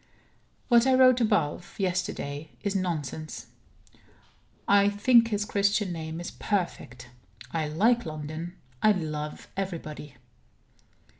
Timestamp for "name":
5.93-6.19